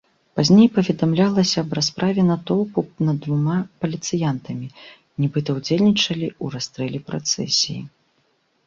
[0.37, 4.67] Пазней паведамлялася аб расправе натоўпу над двума паліцыянтамі,
[5.23, 7.81] нібыта ўдзельнічалі ў расстрэле працэсіі.